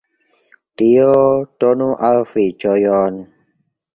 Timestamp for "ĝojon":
2.65-3.21